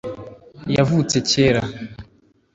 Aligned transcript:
Yavutse 0.75 1.17
cyera. 1.29 1.63